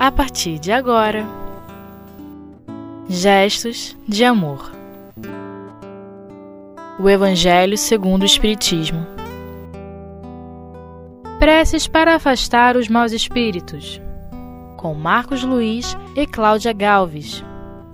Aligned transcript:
a 0.00 0.10
partir 0.10 0.58
de 0.58 0.72
agora. 0.72 1.26
Gestos 3.06 3.94
de 4.08 4.24
amor. 4.24 4.72
O 6.98 7.06
Evangelho 7.06 7.76
segundo 7.76 8.22
o 8.22 8.24
Espiritismo. 8.24 9.06
Preces 11.38 11.86
para 11.86 12.14
afastar 12.14 12.78
os 12.78 12.88
maus 12.88 13.12
espíritos. 13.12 14.00
Com 14.78 14.94
Marcos 14.94 15.44
Luiz 15.44 15.94
e 16.16 16.26
Cláudia 16.26 16.72
Galves. 16.72 17.44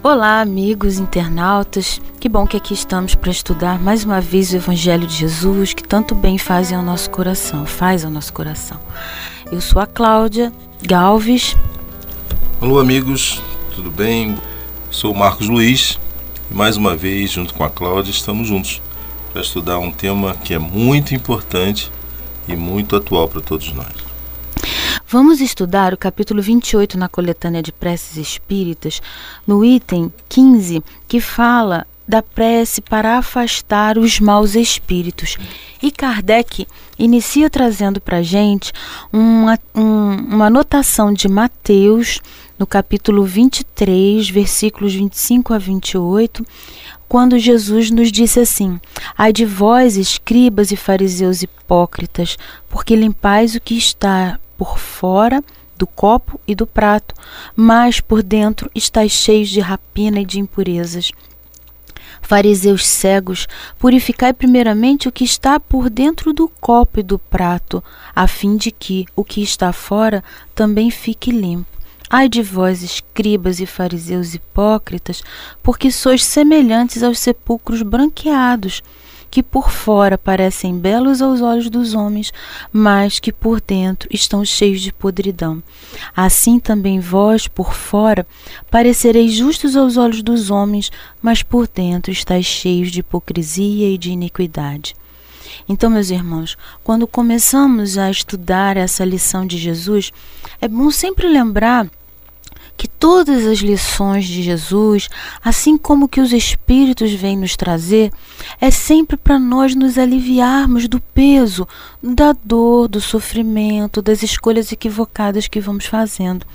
Olá, 0.00 0.40
amigos 0.40 1.00
internautas. 1.00 2.00
Que 2.20 2.28
bom 2.28 2.46
que 2.46 2.56
aqui 2.56 2.72
estamos 2.72 3.16
para 3.16 3.32
estudar 3.32 3.80
mais 3.80 4.04
uma 4.04 4.20
vez 4.20 4.52
o 4.52 4.56
Evangelho 4.56 5.08
de 5.08 5.14
Jesus, 5.16 5.74
que 5.74 5.82
tanto 5.82 6.14
bem 6.14 6.38
faz 6.38 6.72
ao 6.72 6.84
nosso 6.84 7.10
coração, 7.10 7.66
faz 7.66 8.04
ao 8.04 8.12
nosso 8.12 8.32
coração. 8.32 8.78
Eu 9.50 9.60
sou 9.60 9.82
a 9.82 9.88
Cláudia 9.88 10.52
Galves. 10.84 11.56
Alô, 12.58 12.78
amigos, 12.78 13.42
tudo 13.74 13.90
bem? 13.90 14.34
Sou 14.90 15.12
Marcos 15.12 15.46
Luiz 15.46 16.00
e 16.50 16.54
mais 16.54 16.78
uma 16.78 16.96
vez, 16.96 17.30
junto 17.30 17.52
com 17.52 17.62
a 17.62 17.68
Cláudia, 17.68 18.10
estamos 18.10 18.48
juntos 18.48 18.80
para 19.30 19.42
estudar 19.42 19.78
um 19.78 19.92
tema 19.92 20.34
que 20.34 20.54
é 20.54 20.58
muito 20.58 21.14
importante 21.14 21.92
e 22.48 22.56
muito 22.56 22.96
atual 22.96 23.28
para 23.28 23.42
todos 23.42 23.70
nós. 23.74 23.92
Vamos 25.06 25.42
estudar 25.42 25.92
o 25.92 25.98
capítulo 25.98 26.40
28 26.40 26.96
na 26.96 27.10
coletânea 27.10 27.62
de 27.62 27.72
preces 27.72 28.16
espíritas, 28.16 29.02
no 29.46 29.62
item 29.62 30.10
15, 30.26 30.82
que 31.06 31.20
fala 31.20 31.86
da 32.08 32.22
prece 32.22 32.80
para 32.80 33.18
afastar 33.18 33.98
os 33.98 34.20
maus 34.20 34.54
espíritos. 34.54 35.36
E 35.82 35.90
Kardec 35.90 36.66
inicia 36.98 37.50
trazendo 37.50 38.00
para 38.00 38.18
a 38.18 38.22
gente 38.22 38.72
uma, 39.12 39.58
um, 39.74 40.12
uma 40.34 40.46
anotação 40.46 41.12
de 41.12 41.28
Mateus, 41.28 42.20
no 42.58 42.66
capítulo 42.66 43.24
23, 43.24 44.30
versículos 44.30 44.94
25 44.94 45.52
a 45.52 45.58
28, 45.58 46.44
quando 47.08 47.38
Jesus 47.38 47.90
nos 47.90 48.10
disse 48.10 48.40
assim: 48.40 48.80
Ai 49.16 49.32
de 49.32 49.44
vós, 49.44 49.96
escribas 49.96 50.72
e 50.72 50.76
fariseus 50.76 51.42
hipócritas, 51.42 52.36
porque 52.68 52.96
limpais 52.96 53.54
o 53.54 53.60
que 53.60 53.76
está 53.76 54.40
por 54.56 54.78
fora 54.78 55.44
do 55.76 55.86
copo 55.86 56.40
e 56.46 56.54
do 56.54 56.66
prato, 56.66 57.14
mas 57.54 58.00
por 58.00 58.22
dentro 58.22 58.70
estáis 58.74 59.12
cheios 59.12 59.48
de 59.50 59.60
rapina 59.60 60.20
e 60.20 60.24
de 60.24 60.40
impurezas. 60.40 61.12
Fariseus 62.22 62.84
cegos, 62.86 63.46
purificai 63.78 64.32
primeiramente 64.32 65.06
o 65.06 65.12
que 65.12 65.22
está 65.22 65.60
por 65.60 65.90
dentro 65.90 66.32
do 66.32 66.48
copo 66.60 66.98
e 66.98 67.02
do 67.02 67.18
prato, 67.18 67.84
a 68.14 68.26
fim 68.26 68.56
de 68.56 68.72
que 68.72 69.04
o 69.14 69.22
que 69.22 69.42
está 69.42 69.72
fora 69.72 70.24
também 70.54 70.90
fique 70.90 71.30
limpo. 71.30 71.75
Ai 72.08 72.28
de 72.28 72.40
vós, 72.40 72.82
escribas 72.82 73.58
e 73.58 73.66
fariseus 73.66 74.32
hipócritas, 74.32 75.22
porque 75.62 75.90
sois 75.90 76.24
semelhantes 76.24 77.02
aos 77.02 77.18
sepulcros 77.18 77.82
branqueados, 77.82 78.80
que 79.28 79.42
por 79.42 79.70
fora 79.70 80.16
parecem 80.16 80.78
belos 80.78 81.20
aos 81.20 81.40
olhos 81.40 81.68
dos 81.68 81.94
homens, 81.94 82.32
mas 82.72 83.18
que 83.18 83.32
por 83.32 83.60
dentro 83.60 84.08
estão 84.12 84.44
cheios 84.44 84.80
de 84.80 84.92
podridão. 84.92 85.60
Assim 86.14 86.60
também 86.60 87.00
vós, 87.00 87.48
por 87.48 87.74
fora, 87.74 88.24
parecereis 88.70 89.32
justos 89.32 89.76
aos 89.76 89.96
olhos 89.96 90.22
dos 90.22 90.48
homens, 90.48 90.92
mas 91.20 91.42
por 91.42 91.66
dentro 91.66 92.12
estáis 92.12 92.46
cheios 92.46 92.92
de 92.92 93.00
hipocrisia 93.00 93.90
e 93.90 93.98
de 93.98 94.10
iniquidade. 94.10 94.94
Então, 95.68 95.90
meus 95.90 96.10
irmãos, 96.10 96.56
quando 96.82 97.06
começamos 97.06 97.98
a 97.98 98.10
estudar 98.10 98.76
essa 98.76 99.04
lição 99.04 99.46
de 99.46 99.58
Jesus, 99.58 100.12
é 100.60 100.68
bom 100.68 100.90
sempre 100.90 101.28
lembrar 101.28 101.88
que 102.76 102.86
todas 102.86 103.46
as 103.46 103.58
lições 103.58 104.26
de 104.26 104.42
Jesus, 104.42 105.08
assim 105.42 105.78
como 105.78 106.08
que 106.08 106.20
os 106.20 106.32
Espíritos 106.32 107.12
vêm 107.12 107.36
nos 107.36 107.56
trazer, 107.56 108.12
é 108.60 108.70
sempre 108.70 109.16
para 109.16 109.38
nós 109.38 109.74
nos 109.74 109.96
aliviarmos 109.96 110.86
do 110.86 111.00
peso, 111.00 111.66
da 112.02 112.34
dor, 112.44 112.88
do 112.88 113.00
sofrimento, 113.00 114.02
das 114.02 114.22
escolhas 114.22 114.70
equivocadas 114.72 115.48
que 115.48 115.60
vamos 115.60 115.86
fazendo. 115.86 116.46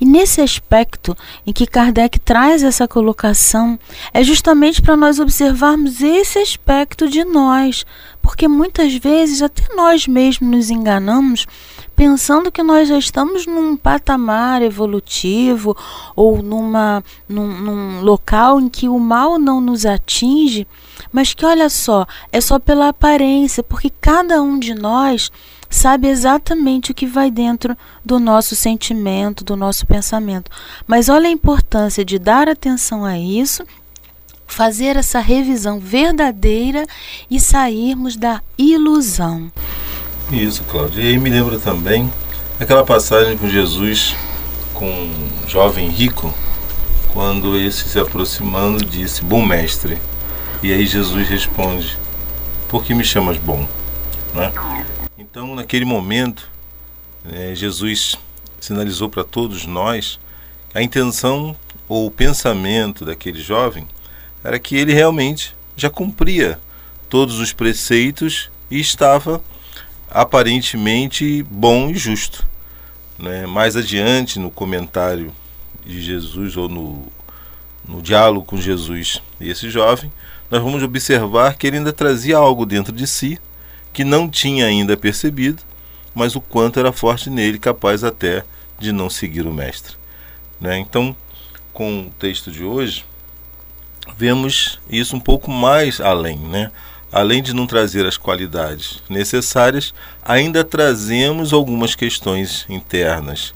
E 0.00 0.04
nesse 0.04 0.40
aspecto 0.40 1.16
em 1.46 1.52
que 1.52 1.66
Kardec 1.66 2.20
traz 2.20 2.62
essa 2.62 2.86
colocação, 2.86 3.78
é 4.12 4.22
justamente 4.22 4.82
para 4.82 4.96
nós 4.96 5.18
observarmos 5.18 6.02
esse 6.02 6.38
aspecto 6.38 7.08
de 7.08 7.24
nós, 7.24 7.86
porque 8.20 8.46
muitas 8.46 8.94
vezes 8.94 9.40
até 9.42 9.74
nós 9.74 10.06
mesmos 10.06 10.50
nos 10.50 10.70
enganamos 10.70 11.46
pensando 11.94 12.50
que 12.50 12.62
nós 12.62 12.88
já 12.88 12.98
estamos 12.98 13.46
num 13.46 13.76
patamar 13.76 14.62
evolutivo 14.62 15.76
ou 16.14 16.42
numa, 16.42 17.02
num, 17.28 17.46
num 17.46 18.00
local 18.02 18.60
em 18.60 18.68
que 18.68 18.88
o 18.88 18.98
mal 18.98 19.38
não 19.38 19.60
nos 19.60 19.86
atinge, 19.86 20.66
mas 21.12 21.34
que 21.34 21.46
olha 21.46 21.68
só, 21.68 22.06
é 22.32 22.40
só 22.40 22.58
pela 22.58 22.88
aparência, 22.88 23.62
porque 23.62 23.90
cada 24.00 24.42
um 24.42 24.58
de 24.58 24.74
nós 24.74 25.30
sabe 25.70 26.08
exatamente 26.08 26.92
o 26.92 26.94
que 26.94 27.06
vai 27.06 27.30
dentro 27.30 27.76
do 28.04 28.20
nosso 28.20 28.54
sentimento, 28.54 29.44
do 29.44 29.56
nosso 29.56 29.86
pensamento. 29.86 30.50
Mas 30.86 31.08
olha 31.08 31.28
a 31.28 31.32
importância 31.32 32.04
de 32.04 32.18
dar 32.18 32.48
atenção 32.48 33.04
a 33.04 33.18
isso 33.18 33.64
fazer 34.46 34.96
essa 34.96 35.18
revisão 35.18 35.80
verdadeira 35.80 36.86
e 37.30 37.40
sairmos 37.40 38.16
da 38.16 38.40
ilusão. 38.56 39.50
Isso, 40.30 40.64
Cláudia. 40.64 41.02
E 41.02 41.08
aí 41.08 41.18
me 41.18 41.30
lembra 41.30 41.58
também 41.58 42.10
aquela 42.58 42.84
passagem 42.84 43.36
com 43.36 43.48
Jesus 43.48 44.16
com 44.72 44.90
um 44.90 45.48
jovem 45.48 45.88
rico, 45.88 46.34
quando 47.12 47.56
esse 47.56 47.88
se 47.88 47.98
aproximando 47.98 48.84
disse: 48.84 49.24
Bom 49.24 49.44
mestre. 49.44 49.98
E 50.62 50.72
aí 50.72 50.84
Jesus 50.86 51.28
responde: 51.28 51.96
Por 52.68 52.84
que 52.84 52.94
me 52.94 53.04
chamas 53.04 53.38
bom? 53.38 53.68
Né? 54.34 54.52
Então, 55.16 55.54
naquele 55.54 55.84
momento, 55.84 56.50
é, 57.32 57.54
Jesus 57.54 58.16
sinalizou 58.60 59.08
para 59.08 59.22
todos 59.22 59.66
nós 59.66 60.18
a 60.74 60.82
intenção 60.82 61.56
ou 61.88 62.06
o 62.06 62.10
pensamento 62.10 63.04
daquele 63.04 63.40
jovem 63.40 63.86
era 64.42 64.58
que 64.58 64.76
ele 64.76 64.92
realmente 64.92 65.54
já 65.76 65.88
cumpria 65.88 66.58
todos 67.08 67.38
os 67.38 67.52
preceitos 67.52 68.50
e 68.70 68.80
estava 68.80 69.40
aparentemente 70.10 71.42
bom 71.44 71.90
e 71.90 71.94
justo. 71.94 72.46
Né? 73.18 73.46
Mais 73.46 73.76
adiante, 73.76 74.38
no 74.38 74.50
comentário 74.50 75.32
de 75.84 76.00
Jesus 76.02 76.56
ou 76.56 76.68
no, 76.68 77.06
no 77.86 78.02
diálogo 78.02 78.46
com 78.46 78.56
Jesus 78.56 79.22
e 79.40 79.50
esse 79.50 79.70
jovem, 79.70 80.10
nós 80.50 80.62
vamos 80.62 80.82
observar 80.82 81.56
que 81.56 81.66
ele 81.66 81.78
ainda 81.78 81.92
trazia 81.92 82.36
algo 82.36 82.64
dentro 82.66 82.92
de 82.92 83.06
si 83.06 83.38
que 83.92 84.04
não 84.04 84.28
tinha 84.28 84.66
ainda 84.66 84.96
percebido, 84.96 85.62
mas 86.14 86.34
o 86.34 86.40
quanto 86.40 86.80
era 86.80 86.92
forte 86.92 87.30
nele, 87.30 87.58
capaz 87.58 88.02
até 88.02 88.44
de 88.78 88.90
não 88.90 89.08
seguir 89.08 89.46
o 89.46 89.52
Mestre. 89.52 89.96
Né? 90.60 90.78
Então, 90.78 91.14
com 91.72 92.02
o 92.02 92.10
texto 92.10 92.50
de 92.50 92.64
hoje, 92.64 93.04
vemos 94.16 94.80
isso 94.90 95.16
um 95.16 95.20
pouco 95.20 95.50
mais 95.50 96.00
além, 96.00 96.38
né? 96.38 96.70
Além 97.14 97.40
de 97.40 97.54
não 97.54 97.64
trazer 97.64 98.04
as 98.04 98.16
qualidades 98.16 99.00
necessárias, 99.08 99.94
ainda 100.20 100.64
trazemos 100.64 101.52
algumas 101.52 101.94
questões 101.94 102.66
internas 102.68 103.54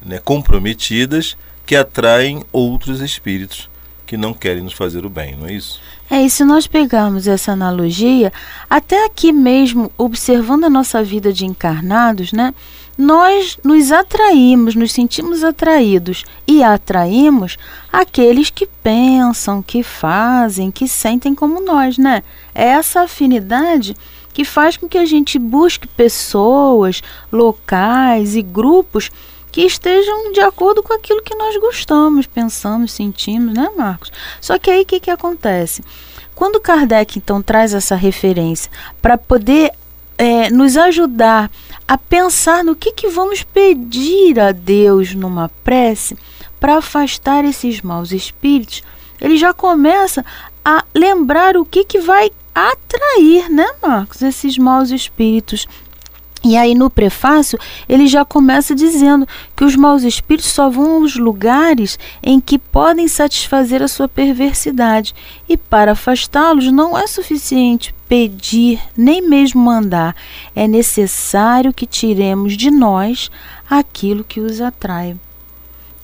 né, 0.00 0.20
comprometidas 0.20 1.36
que 1.66 1.74
atraem 1.74 2.44
outros 2.52 3.00
espíritos 3.00 3.68
que 4.06 4.16
não 4.16 4.32
querem 4.32 4.62
nos 4.62 4.74
fazer 4.74 5.04
o 5.04 5.10
bem, 5.10 5.36
não 5.36 5.48
é 5.48 5.54
isso? 5.54 5.80
É, 6.08 6.22
e 6.22 6.30
se 6.30 6.44
nós 6.44 6.68
pegarmos 6.68 7.26
essa 7.26 7.50
analogia, 7.50 8.32
até 8.68 9.04
aqui 9.04 9.32
mesmo, 9.32 9.90
observando 9.98 10.64
a 10.64 10.70
nossa 10.70 11.02
vida 11.02 11.32
de 11.32 11.44
encarnados, 11.44 12.32
né? 12.32 12.54
Nós 13.00 13.56
nos 13.64 13.90
atraímos, 13.90 14.74
nos 14.74 14.92
sentimos 14.92 15.42
atraídos 15.42 16.22
e 16.46 16.62
atraímos 16.62 17.56
aqueles 17.90 18.50
que 18.50 18.66
pensam, 18.66 19.62
que 19.62 19.82
fazem, 19.82 20.70
que 20.70 20.86
sentem 20.86 21.34
como 21.34 21.64
nós, 21.64 21.96
né? 21.96 22.22
É 22.54 22.66
essa 22.66 23.00
afinidade 23.00 23.96
que 24.34 24.44
faz 24.44 24.76
com 24.76 24.86
que 24.86 24.98
a 24.98 25.06
gente 25.06 25.38
busque 25.38 25.88
pessoas, 25.88 27.02
locais 27.32 28.36
e 28.36 28.42
grupos 28.42 29.10
que 29.50 29.62
estejam 29.62 30.30
de 30.32 30.40
acordo 30.40 30.82
com 30.82 30.92
aquilo 30.92 31.22
que 31.22 31.34
nós 31.34 31.56
gostamos, 31.56 32.26
pensamos, 32.26 32.92
sentimos, 32.92 33.54
né, 33.54 33.70
Marcos? 33.78 34.12
Só 34.42 34.58
que 34.58 34.70
aí 34.70 34.82
o 34.82 34.86
que, 34.86 35.00
que 35.00 35.10
acontece? 35.10 35.82
Quando 36.34 36.60
Kardec 36.60 37.16
então 37.18 37.40
traz 37.40 37.72
essa 37.72 37.94
referência 37.94 38.70
para 39.00 39.16
poder 39.16 39.72
é, 40.20 40.50
nos 40.50 40.76
ajudar 40.76 41.50
a 41.88 41.96
pensar 41.96 42.62
no 42.62 42.76
que, 42.76 42.92
que 42.92 43.08
vamos 43.08 43.42
pedir 43.42 44.38
a 44.38 44.52
Deus 44.52 45.14
numa 45.14 45.48
prece 45.64 46.14
para 46.60 46.76
afastar 46.76 47.42
esses 47.42 47.80
maus 47.80 48.12
espíritos, 48.12 48.82
ele 49.18 49.38
já 49.38 49.54
começa 49.54 50.22
a 50.62 50.84
lembrar 50.94 51.56
o 51.56 51.64
que, 51.64 51.84
que 51.84 51.98
vai 51.98 52.30
atrair, 52.54 53.48
né, 53.50 53.66
Marcos, 53.80 54.20
esses 54.20 54.58
maus 54.58 54.90
espíritos 54.90 55.66
E 56.44 56.54
aí 56.54 56.74
no 56.74 56.90
prefácio 56.90 57.58
ele 57.88 58.06
já 58.06 58.22
começa 58.22 58.74
dizendo 58.74 59.26
que 59.56 59.64
os 59.64 59.74
maus 59.74 60.02
espíritos 60.02 60.50
só 60.50 60.68
vão 60.68 60.96
aos 60.96 61.16
lugares 61.16 61.98
em 62.22 62.38
que 62.40 62.58
podem 62.58 63.08
satisfazer 63.08 63.82
a 63.82 63.88
sua 63.88 64.06
perversidade. 64.06 65.14
E 65.48 65.56
para 65.56 65.92
afastá-los 65.92 66.70
não 66.70 66.98
é 66.98 67.06
suficiente 67.06 67.94
pedir, 68.10 68.82
nem 68.96 69.22
mesmo 69.22 69.62
mandar. 69.62 70.16
É 70.52 70.66
necessário 70.66 71.72
que 71.72 71.86
tiremos 71.86 72.56
de 72.56 72.68
nós 72.68 73.30
aquilo 73.70 74.24
que 74.24 74.40
os 74.40 74.60
atrai. 74.60 75.16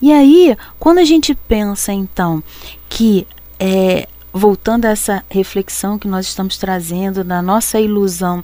E 0.01 0.13
aí, 0.13 0.55
quando 0.79 0.99
a 0.99 1.03
gente 1.03 1.35
pensa 1.35 1.91
então 1.91 2.41
que 2.87 3.27
é, 3.59 4.07
voltando 4.31 4.85
a 4.85 4.91
essa 4.91 5.21
reflexão 5.29 5.99
que 5.99 6.07
nós 6.07 6.27
estamos 6.27 6.57
trazendo 6.57 7.25
da 7.25 7.41
nossa 7.41 7.77
ilusão 7.77 8.41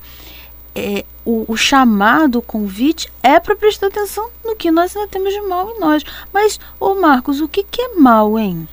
é, 0.76 1.06
o, 1.24 1.46
o, 1.48 1.56
chamado, 1.56 2.40
o 2.40 2.42
convite 2.42 3.10
é 3.22 3.40
para 3.40 3.56
prestar 3.56 3.88
atenção 3.88 4.30
no 4.44 4.58
que 4.58 4.72
nós 4.72 4.94
ainda 4.94 5.08
temos 5.08 5.32
de 5.32 5.40
mal 5.40 5.70
em 5.70 5.80
nós. 5.80 6.04
Mas, 6.34 6.60
ô 6.82 6.96
Marcos, 6.96 7.40
o 7.40 7.48
que, 7.48 7.64
que 7.64 7.82
é 7.82 7.96
mal, 7.96 8.38
hein? 8.38 8.68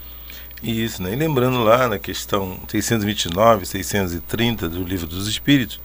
Isso, 0.62 1.02
né? 1.02 1.12
E 1.12 1.16
lembrando 1.16 1.62
lá 1.62 1.88
na 1.88 1.98
questão 1.98 2.58
629, 2.68 3.64
630 3.64 4.68
do 4.68 4.82
Livro 4.84 5.06
dos 5.06 5.26
Espíritos, 5.26 5.80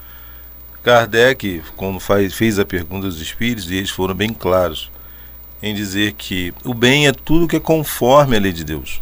Kardec, 0.83 1.63
quando 1.75 2.00
faz, 2.00 2.33
fez 2.33 2.60
a 2.60 2.66
pergunta 2.66 3.07
dos 3.07 3.22
Espíritos, 3.22 3.72
e 3.72 3.75
eles 3.75 3.89
foram 3.89 4.13
bem 4.13 4.33
claros 4.33 4.92
em 5.63 5.74
dizer 5.74 6.13
que 6.13 6.54
o 6.63 6.74
bem 6.74 7.07
é 7.07 7.12
tudo 7.13 7.48
que 7.48 7.56
é 7.56 7.60
conforme 7.60 8.36
a 8.36 8.39
lei 8.39 8.51
de 8.51 8.63
Deus, 8.63 9.01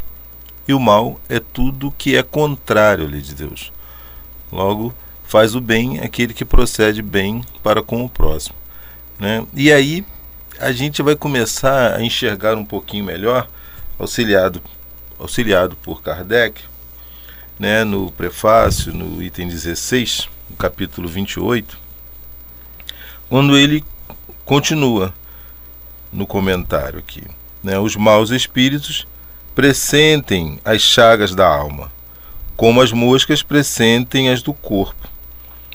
e 0.67 0.73
o 0.73 0.79
mal 0.79 1.19
é 1.27 1.39
tudo 1.39 1.93
que 1.97 2.15
é 2.15 2.23
contrário 2.23 3.05
à 3.05 3.09
lei 3.09 3.21
de 3.21 3.33
Deus. 3.33 3.73
Logo, 4.51 4.93
faz 5.25 5.55
o 5.55 5.61
bem 5.61 5.99
aquele 5.99 6.33
que 6.33 6.45
procede 6.45 7.01
bem 7.01 7.43
para 7.63 7.81
com 7.81 8.05
o 8.05 8.09
próximo. 8.09 8.55
Né? 9.19 9.45
E 9.53 9.73
aí 9.73 10.05
a 10.59 10.71
gente 10.71 11.01
vai 11.01 11.15
começar 11.15 11.95
a 11.95 12.03
enxergar 12.03 12.55
um 12.55 12.63
pouquinho 12.63 13.03
melhor, 13.03 13.49
auxiliado, 13.97 14.61
auxiliado 15.23 15.77
por 15.77 16.01
Kardec, 16.01 16.61
né, 17.57 17.85
no 17.85 18.11
prefácio, 18.11 18.93
no 18.93 19.23
item 19.23 19.47
16, 19.47 20.27
no 20.49 20.57
capítulo 20.57 21.07
28, 21.07 21.79
quando 23.29 23.57
ele 23.57 23.85
continua 24.43 25.13
no 26.11 26.27
comentário 26.27 26.99
aqui. 26.99 27.23
Né, 27.63 27.79
os 27.79 27.95
maus 27.95 28.31
espíritos 28.31 29.07
pressentem 29.55 30.59
as 30.65 30.81
chagas 30.81 31.33
da 31.33 31.47
alma, 31.47 31.89
como 32.57 32.81
as 32.81 32.91
moscas 32.91 33.41
pressentem 33.41 34.29
as 34.29 34.41
do 34.41 34.53
corpo. 34.53 35.07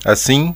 Assim, 0.04 0.54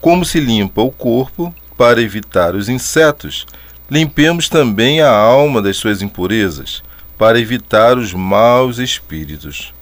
como 0.00 0.24
se 0.24 0.40
limpa 0.40 0.82
o 0.82 0.90
corpo 0.90 1.54
para 1.76 2.02
evitar 2.02 2.56
os 2.56 2.68
insetos, 2.68 3.46
limpemos 3.88 4.48
também 4.48 5.00
a 5.00 5.10
alma 5.10 5.62
das 5.62 5.76
suas 5.76 6.02
impurezas, 6.02 6.82
para 7.18 7.38
evitar 7.40 7.98
os 7.98 8.12
maus 8.12 8.78
espíritos. 8.78 9.72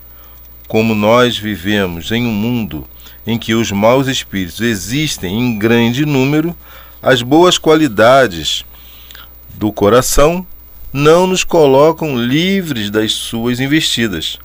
Como 0.69 0.95
nós 0.95 1.37
vivemos 1.37 2.11
em 2.13 2.27
um 2.27 2.33
mundo 2.33 2.87
em 3.27 3.39
que 3.39 3.55
os 3.55 3.71
maus 3.73 4.07
espíritos 4.07 4.61
existem 4.61 5.39
em 5.39 5.59
grande 5.59 6.05
número, 6.05 6.57
as 7.03 7.23
boas 7.23 7.59
qualidades 7.59 8.65
do 9.55 9.73
coração 9.73 10.47
não 10.93 11.27
nos 11.27 11.43
colocam 11.43 12.17
livres 12.17 12.91
das 12.91 13.13
suas 13.13 13.61
investidas, 13.61 14.39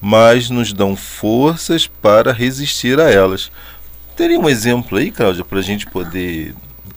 mas 0.00 0.50
nos 0.50 0.72
dão 0.72 0.94
forças 0.94 1.86
para 1.86 2.32
resistir 2.32 3.00
a 3.00 3.10
elas. 3.10 3.50
Teria 4.16 4.38
um 4.38 4.48
exemplo 4.48 4.98
aí, 4.98 5.10
Cláudia, 5.10 5.44
para 5.44 5.58
a 5.58 5.62
gente 5.62 5.86
poder 5.86 6.54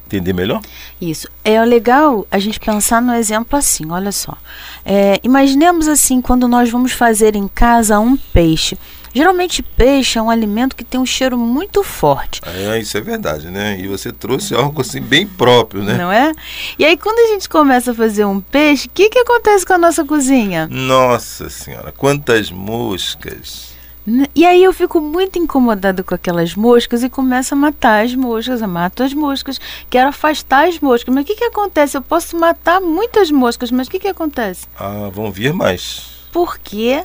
entender 0.10 0.34
melhor? 0.34 0.62
Isso. 1.00 1.28
É 1.44 1.64
legal 1.64 2.28
a 2.32 2.40
gente 2.40 2.60
pensar 2.60 3.02
no 3.02 3.14
exemplo 3.14 3.58
assim, 3.58 3.92
olha 3.92 4.12
só. 4.12 4.38
É, 4.84 5.20
imaginemos 5.24 5.88
assim, 5.88 6.22
quando 6.22 6.48
nós 6.48 6.70
vamos 6.70 6.92
fazer 6.92 7.36
em 7.36 7.48
casa 7.48 8.00
um 8.00 8.18
peixe. 8.18 8.78
Geralmente 9.14 9.64
peixe 9.64 10.20
é 10.20 10.22
um 10.22 10.30
alimento 10.30 10.76
que 10.76 10.84
tem 10.84 11.00
um 11.00 11.06
cheiro 11.06 11.38
muito 11.38 11.84
forte. 11.84 12.42
É, 12.46 12.80
isso 12.80 12.98
é 12.98 13.02
verdade, 13.02 13.50
né? 13.50 13.80
E 13.80 13.88
você 13.88 14.12
trouxe 14.12 14.54
algo 14.54 14.82
assim 14.82 15.02
bem 15.02 15.26
próprio, 15.26 15.84
né? 15.84 15.98
Não 15.98 16.12
é? 16.12 16.32
E 16.78 16.86
aí 16.86 16.96
quando 16.96 17.18
a 17.20 17.34
gente 17.34 17.50
começa 17.50 17.92
a 17.92 17.94
fazer 17.94 18.26
um 18.26 18.40
peixe, 18.40 18.88
o 18.88 18.92
que, 18.92 19.10
que 19.10 19.20
acontece 19.20 19.66
com 19.66 19.74
a 19.74 19.78
nossa 19.78 20.06
cozinha? 20.06 20.68
Nossa 20.70 21.50
senhora, 21.50 21.92
quantas 21.92 22.52
moscas! 22.52 23.70
E 24.34 24.46
aí 24.46 24.64
eu 24.64 24.74
fico 24.74 25.00
muito 25.00 25.38
incomodado 25.38 26.04
com 26.04 26.16
aquelas 26.16 26.56
moscas 26.56 27.04
e 27.04 27.10
começo 27.10 27.54
a 27.54 27.58
matar 27.58 28.06
as 28.06 28.16
moscas, 28.16 28.62
eu 28.62 28.68
mato 28.68 29.04
as 29.04 29.14
moscas, 29.14 29.60
quero 29.90 30.10
afastar 30.10 30.68
as 30.68 30.80
moscas. 30.80 31.14
Mas 31.14 31.24
o 31.24 31.28
que, 31.28 31.36
que 31.36 31.44
acontece? 31.44 31.98
Eu 31.98 32.02
posso 32.02 32.38
matar 32.38 32.82
muitas 32.82 33.30
moscas, 33.30 33.72
mas 33.72 33.88
o 33.88 33.92
que, 33.92 34.00
que 34.00 34.08
acontece? 34.08 34.68
Ah, 34.78 35.10
vão 35.14 35.32
vir 35.32 35.54
mais. 35.54 36.20
Por 36.32 36.58
quê? 36.58 37.04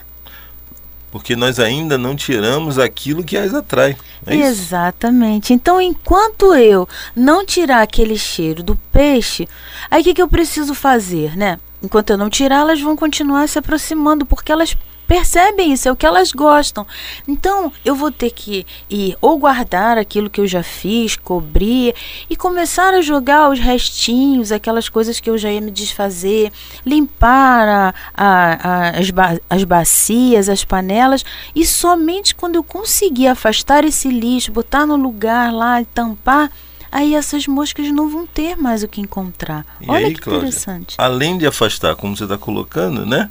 Porque 1.10 1.36
nós 1.36 1.60
ainda 1.60 1.96
não 1.96 2.16
tiramos 2.16 2.78
aquilo 2.78 3.22
que 3.22 3.36
as 3.36 3.54
atrai. 3.54 3.96
É 4.26 4.34
Exatamente. 4.34 5.52
Então, 5.52 5.80
enquanto 5.80 6.54
eu 6.54 6.88
não 7.14 7.46
tirar 7.46 7.82
aquele 7.82 8.18
cheiro 8.18 8.62
do 8.62 8.74
peixe, 8.90 9.48
aí 9.90 10.00
o 10.00 10.04
que, 10.04 10.14
que 10.14 10.22
eu 10.22 10.28
preciso 10.28 10.74
fazer, 10.74 11.36
né? 11.36 11.60
Enquanto 11.82 12.10
eu 12.10 12.18
não 12.18 12.28
tirar, 12.30 12.60
elas 12.60 12.80
vão 12.80 12.96
continuar 12.96 13.48
se 13.48 13.58
aproximando, 13.58 14.26
porque 14.26 14.50
elas 14.50 14.76
percebem 15.06 15.72
isso, 15.72 15.88
é 15.88 15.92
o 15.92 15.96
que 15.96 16.06
elas 16.06 16.32
gostam. 16.32 16.86
Então, 17.26 17.72
eu 17.84 17.94
vou 17.94 18.10
ter 18.10 18.30
que 18.30 18.66
ir 18.88 19.16
ou 19.20 19.38
guardar 19.38 19.98
aquilo 19.98 20.30
que 20.30 20.40
eu 20.40 20.46
já 20.46 20.62
fiz, 20.62 21.16
cobrir 21.16 21.94
e 22.28 22.36
começar 22.36 22.94
a 22.94 23.00
jogar 23.00 23.50
os 23.50 23.58
restinhos, 23.58 24.52
aquelas 24.52 24.88
coisas 24.88 25.20
que 25.20 25.28
eu 25.28 25.38
já 25.38 25.50
ia 25.50 25.60
me 25.60 25.70
desfazer, 25.70 26.52
limpar 26.84 27.68
a, 27.68 27.94
a, 28.14 28.68
a, 28.68 28.90
as, 28.98 29.10
ba 29.10 29.40
as 29.48 29.64
bacias, 29.64 30.48
as 30.48 30.64
panelas 30.64 31.24
e 31.54 31.66
somente 31.66 32.34
quando 32.34 32.56
eu 32.56 32.64
conseguir 32.64 33.28
afastar 33.28 33.84
esse 33.84 34.08
lixo, 34.08 34.52
botar 34.52 34.86
no 34.86 34.96
lugar 34.96 35.52
lá 35.52 35.80
e 35.80 35.84
tampar, 35.84 36.50
aí 36.90 37.14
essas 37.14 37.46
moscas 37.46 37.90
não 37.90 38.08
vão 38.08 38.26
ter 38.26 38.56
mais 38.56 38.82
o 38.82 38.88
que 38.88 39.00
encontrar. 39.00 39.66
E 39.80 39.90
Olha 39.90 40.06
aí, 40.06 40.14
que 40.14 40.20
Cláudia, 40.20 40.48
interessante. 40.48 40.94
Além 40.96 41.36
de 41.36 41.46
afastar, 41.46 41.96
como 41.96 42.16
você 42.16 42.24
está 42.24 42.38
colocando, 42.38 43.04
né? 43.04 43.28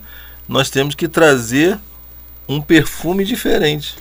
Nós 0.48 0.70
temos 0.70 0.96
que 0.96 1.08
trazer 1.08 1.80
um 2.48 2.62
perfume 2.62 3.24
diferente. 3.26 3.96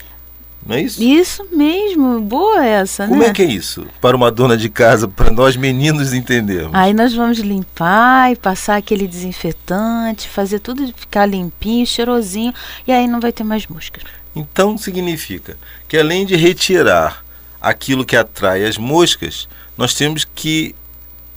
Não 0.64 0.76
é 0.76 0.82
isso? 0.82 1.02
Isso 1.02 1.44
mesmo, 1.50 2.20
boa 2.20 2.64
essa, 2.64 3.06
Como 3.06 3.18
né? 3.18 3.24
Como 3.24 3.30
é 3.30 3.34
que 3.34 3.42
é 3.42 3.46
isso? 3.46 3.84
Para 4.00 4.16
uma 4.16 4.30
dona 4.30 4.56
de 4.56 4.68
casa, 4.68 5.08
para 5.08 5.30
nós 5.30 5.56
meninos 5.56 6.12
entendermos. 6.12 6.72
Aí 6.72 6.94
nós 6.94 7.12
vamos 7.12 7.38
limpar 7.38 8.30
e 8.30 8.36
passar 8.36 8.76
aquele 8.76 9.08
desinfetante, 9.08 10.28
fazer 10.28 10.60
tudo 10.60 10.86
ficar 10.94 11.26
limpinho, 11.26 11.84
cheirosinho, 11.84 12.54
e 12.86 12.92
aí 12.92 13.08
não 13.08 13.18
vai 13.18 13.32
ter 13.32 13.42
mais 13.42 13.66
moscas. 13.66 14.04
Então 14.36 14.78
significa 14.78 15.56
que 15.88 15.98
além 15.98 16.24
de 16.24 16.36
retirar 16.36 17.24
aquilo 17.60 18.04
que 18.04 18.16
atrai 18.16 18.64
as 18.64 18.78
moscas, 18.78 19.48
nós 19.76 19.94
temos 19.94 20.24
que 20.24 20.76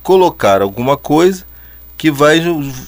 colocar 0.04 0.62
alguma 0.62 0.96
coisa 0.96 1.46
que 1.98 2.12
vai 2.12 2.42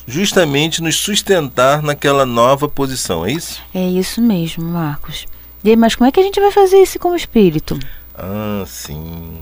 justamente 0.06 0.82
nos 0.82 0.96
sustentar 0.96 1.82
naquela 1.82 2.26
nova 2.26 2.68
posição, 2.68 3.26
é 3.26 3.32
isso? 3.32 3.62
É 3.74 3.88
isso 3.90 4.22
mesmo, 4.22 4.64
Marcos. 4.64 5.26
E, 5.64 5.76
mas 5.76 5.96
como 5.96 6.08
é 6.08 6.12
que 6.12 6.20
a 6.20 6.24
gente 6.24 6.40
vai 6.40 6.52
fazer 6.52 6.82
isso 6.82 7.00
como 7.00 7.16
espírito? 7.16 7.80
Ah, 8.16 8.64
sim. 8.66 9.42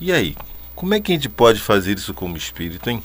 E 0.00 0.12
aí, 0.12 0.36
como 0.74 0.94
é 0.94 1.00
que 1.00 1.12
a 1.12 1.14
gente 1.14 1.28
pode 1.28 1.60
fazer 1.60 1.96
isso 1.96 2.14
como 2.14 2.36
espírito, 2.36 2.90
hein? 2.90 3.02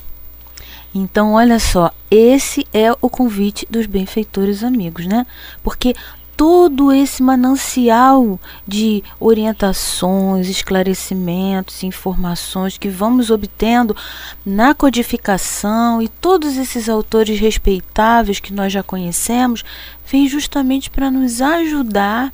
Então, 0.94 1.34
olha 1.34 1.60
só, 1.60 1.92
esse 2.10 2.66
é 2.74 2.92
o 3.02 3.10
convite 3.10 3.68
dos 3.70 3.86
benfeitores 3.86 4.64
amigos, 4.64 5.06
né? 5.06 5.26
Porque 5.62 5.94
todo 6.38 6.94
esse 6.94 7.24
manancial 7.24 8.40
de 8.66 9.04
orientações, 9.20 10.48
esclarecimentos, 10.48 11.84
informações 11.84 12.78
que 12.78 12.88
vamos 12.88 13.32
obtendo 13.32 13.98
na 14.46 14.76
codificação 14.76 16.00
e 16.00 16.08
todos 16.08 16.56
esses 16.56 16.88
autores 16.88 17.40
respeitáveis 17.40 18.40
que 18.40 18.54
nós 18.54 18.72
já 18.72 18.84
conhecemos, 18.84 19.66
vem 20.06 20.28
justamente 20.28 20.92
para 20.92 21.10
nos 21.10 21.42
ajudar 21.42 22.32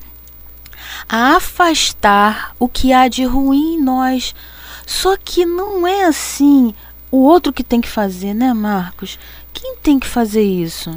a 1.08 1.38
afastar 1.38 2.54
o 2.60 2.68
que 2.68 2.92
há 2.92 3.08
de 3.08 3.24
ruim 3.24 3.76
em 3.76 3.82
nós. 3.82 4.36
Só 4.86 5.16
que 5.16 5.46
não 5.46 5.88
é 5.88 6.04
assim 6.04 6.76
o 7.10 7.20
outro 7.20 7.54
que 7.54 7.64
tem 7.64 7.80
que 7.80 7.90
fazer, 7.90 8.34
né, 8.34 8.54
Marcos? 8.54 9.18
Quem 9.54 9.78
tem 9.78 9.98
que 9.98 10.08
fazer 10.08 10.44
isso? 10.44 10.94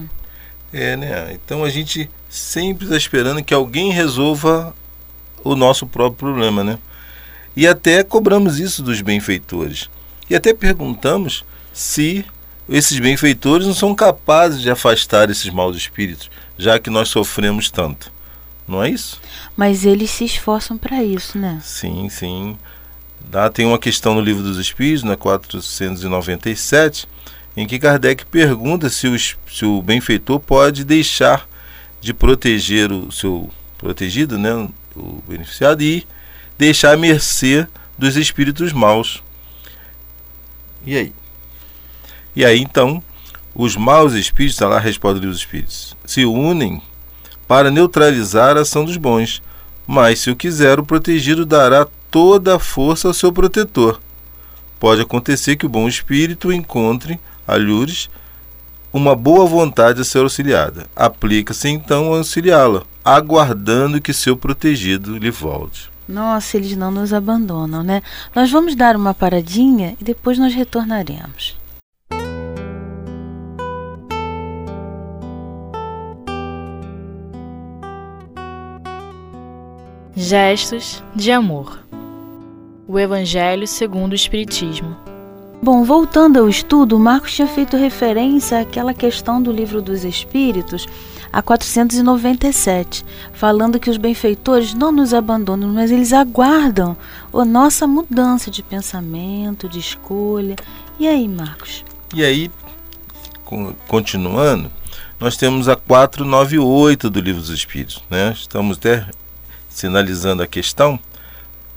É, 0.73 0.97
né? 0.97 1.33
Então 1.33 1.65
a 1.65 1.71
gente 1.71 2.11
sempre 2.29 2.85
está 2.85 2.97
esperando 2.97 3.43
que 3.43 3.55
alguém 3.55 3.91
resolva 3.93 4.75
o 5.43 5.55
nosso 5.55 5.87
próprio 5.87 6.33
problema, 6.33 6.65
né? 6.65 6.79
E 7.55 7.67
até 7.67 8.03
cobramos 8.03 8.59
isso 8.59 8.83
dos 8.83 9.01
benfeitores. 9.01 9.89
E 10.29 10.35
até 10.35 10.53
perguntamos 10.53 11.45
se 11.73 12.25
esses 12.69 12.99
benfeitores 12.99 13.67
não 13.67 13.75
são 13.75 13.95
capazes 13.95 14.61
de 14.61 14.71
afastar 14.71 15.31
esses 15.31 15.49
maus 15.51 15.77
espíritos, 15.77 16.31
já 16.59 16.79
que 16.79 16.91
nós 16.91 17.09
sofremos 17.09 17.71
tanto. 17.71 18.13
Não 18.67 18.83
é 18.83 18.91
isso? 18.91 19.21
Mas 19.57 19.85
eles 19.85 20.11
se 20.11 20.25
esforçam 20.25 20.77
para 20.77 21.03
isso, 21.03 21.39
né? 21.39 21.61
Sim, 21.63 22.09
sim. 22.09 22.59
Tá? 23.31 23.49
Tem 23.49 23.65
uma 23.65 23.79
questão 23.79 24.15
no 24.15 24.21
Livro 24.21 24.43
dos 24.43 24.59
Espíritos, 24.59 25.05
na 25.05 25.17
497, 25.17 27.09
em 27.57 27.67
que 27.67 27.79
Kardec 27.79 28.27
pergunta 28.27 28.89
se 28.89 29.09
o, 29.09 29.19
se 29.19 29.65
o 29.65 29.81
benfeitor 29.81 30.39
pode 30.41 30.85
deixar 30.85 31.49
de 32.01 32.13
proteger 32.13 32.93
o 32.93 33.11
seu 33.11 33.51
protegido, 33.79 34.39
né, 34.39 34.69
o 34.95 35.23
beneficiado, 35.27 35.83
e 35.83 36.07
deixar 36.59 36.93
a 36.93 36.97
mercê 36.97 37.67
dos 37.99 38.17
espíritos 38.17 38.73
maus. 38.73 39.23
E 40.85 40.97
aí? 40.97 41.13
E 42.35 42.45
aí 42.45 42.61
então, 42.61 43.03
os 43.55 43.77
maus 43.77 44.13
espíritos, 44.13 44.57
está 44.57 44.69
lá 44.69 44.77
a 44.77 44.81
resposta 44.81 45.19
dos 45.19 45.39
espíritos, 45.39 45.97
se 46.05 46.25
unem 46.25 46.83
para 47.49 47.71
neutralizar 47.71 48.57
a 48.57 48.61
ação 48.61 48.85
dos 48.85 48.97
bons. 48.97 49.43
Mas 49.87 50.19
se 50.19 50.31
o 50.31 50.37
quiser, 50.37 50.81
o 50.81 50.85
protegido 50.85 51.47
dará 51.47 51.87
toda 52.11 52.57
a 52.57 52.59
força 52.59 53.07
ao 53.07 53.15
seu 53.15 53.33
protetor. 53.33 54.01
Pode 54.81 55.01
acontecer 55.01 55.57
que 55.57 55.65
o 55.65 55.69
bom 55.69 55.89
espírito 55.89 56.53
encontre, 56.53 57.21
alhures, 57.47 58.09
uma 58.93 59.15
boa 59.15 59.47
vontade 59.47 60.01
a 60.01 60.05
ser 60.05 60.21
auxiliada. 60.21 60.87
Aplica-se 60.97 61.69
então 61.69 62.15
a 62.15 62.19
auxiliá-la, 62.19 62.83
aguardando 63.05 64.01
que 64.01 64.13
seu 64.13 64.37
protegido 64.37 65.19
lhe 65.19 65.31
volte. 65.31 65.91
Nossa, 66.09 66.57
eles 66.57 66.77
não 66.77 66.91
nos 66.91 67.13
abandonam, 67.13 67.83
né? 67.83 68.01
Nós 68.35 68.51
vamos 68.51 68.75
dar 68.77 68.97
uma 68.97 69.13
paradinha 69.13 69.97
e 70.01 70.05
depois 70.05 70.39
nós 70.39 70.55
retornaremos. 70.55 71.57
Gestos 80.15 81.05
de 81.15 81.31
amor. 81.31 81.85
O 82.89 82.99
Evangelho 82.99 83.67
segundo 83.67 84.13
o 84.13 84.15
Espiritismo. 84.15 85.06
Bom, 85.63 85.83
voltando 85.85 86.39
ao 86.39 86.49
estudo, 86.49 86.99
Marcos 86.99 87.35
tinha 87.35 87.49
feito 87.49 87.77
referência 87.77 88.61
àquela 88.61 88.95
questão 88.95 89.43
do 89.43 89.51
livro 89.51 89.81
dos 89.81 90.05
Espíritos, 90.05 90.87
a 91.33 91.43
497, 91.43 93.05
falando 93.33 93.81
que 93.81 93.91
os 93.91 93.97
benfeitores 93.97 94.75
não 94.75 94.93
nos 94.93 95.13
abandonam, 95.13 95.69
mas 95.71 95.91
eles 95.91 96.13
aguardam 96.13 96.97
a 97.33 97.45
nossa 97.45 97.87
mudança 97.87 98.51
de 98.51 98.63
pensamento, 98.63 99.69
de 99.69 99.79
escolha. 99.79 100.57
E 101.01 101.09
aí, 101.09 101.27
Marcos? 101.27 101.85
E 102.15 102.25
aí, 102.25 102.51
continuando, 103.89 104.71
nós 105.19 105.37
temos 105.37 105.69
a 105.69 105.75
498 105.75 107.11
do 107.11 107.21
livro 107.21 107.41
dos 107.41 107.51
Espíritos, 107.51 108.03
né? 108.11 108.33
Estamos 108.33 108.77
até 108.77 109.09
sinalizando 109.69 110.43
a 110.43 110.47
questão, 110.47 110.99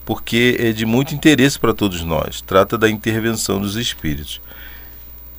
porque 0.10 0.58
é 0.60 0.72
de 0.72 0.88
muito 0.88 1.14
interesse 1.14 1.60
para 1.60 1.72
todos 1.72 2.02
nós. 2.02 2.42
Trata 2.42 2.80
da 2.80 2.90
intervenção 2.90 3.62
dos 3.62 3.76
espíritos. 3.76 4.42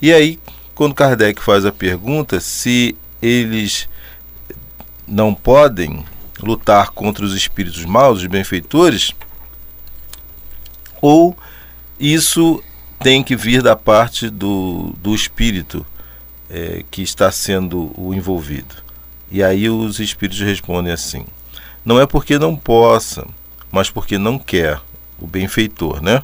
E 0.00 0.12
aí, 0.12 0.38
quando 0.76 0.94
Kardec 0.94 1.42
faz 1.42 1.66
a 1.66 1.72
pergunta 1.72 2.38
se 2.38 2.94
eles 3.20 3.88
não 5.08 5.34
podem 5.34 6.04
lutar 6.40 6.90
contra 6.90 7.24
os 7.24 7.34
espíritos 7.34 7.84
maus, 7.84 8.20
os 8.20 8.26
benfeitores, 8.28 9.10
ou 11.02 11.36
isso 11.98 12.62
tem 13.00 13.24
que 13.24 13.34
vir 13.34 13.62
da 13.62 13.74
parte 13.74 14.30
do, 14.30 14.94
do 15.02 15.16
espírito 15.16 15.84
é, 16.48 16.84
que 16.88 17.02
está 17.02 17.32
sendo 17.32 17.90
o 18.00 18.14
envolvido. 18.14 18.76
E 19.32 19.42
aí 19.42 19.68
os 19.68 19.98
espíritos 19.98 20.38
respondem 20.38 20.92
assim: 20.92 21.26
não 21.84 21.98
é 21.98 22.06
porque 22.06 22.38
não 22.38 22.54
possa, 22.54 23.26
mas 23.70 23.90
porque 23.90 24.18
não 24.18 24.38
quer, 24.38 24.80
o 25.18 25.26
benfeitor, 25.26 26.02
né? 26.02 26.22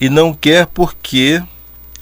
E 0.00 0.08
não 0.08 0.32
quer 0.32 0.66
porque 0.66 1.42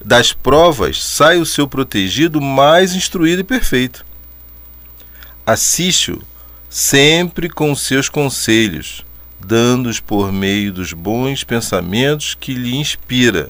das 0.05 0.33
provas 0.33 1.03
sai 1.03 1.39
o 1.39 1.47
seu 1.47 1.67
protegido 1.67 2.41
mais 2.41 2.95
instruído 2.95 3.41
e 3.41 3.45
perfeito. 3.45 4.07
Assiste-o 5.45 6.23
sempre 6.71 7.49
com 7.49 7.75
seus 7.75 8.09
conselhos, 8.09 9.05
dando-os 9.41 10.01
por 10.01 10.33
meio 10.33 10.73
dos 10.73 10.93
bons 10.93 11.43
pensamentos 11.43 12.37
que 12.39 12.55
lhe 12.55 12.77
inspira. 12.77 13.49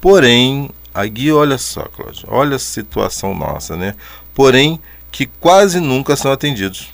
Porém, 0.00 0.70
aqui 0.92 1.30
olha 1.32 1.58
só, 1.58 1.82
Cláudio, 1.84 2.26
olha 2.28 2.56
a 2.56 2.58
situação 2.58 3.34
nossa, 3.34 3.76
né? 3.76 3.94
Porém, 4.32 4.80
que 5.10 5.26
quase 5.26 5.80
nunca 5.80 6.16
são 6.16 6.32
atendidos. 6.32 6.88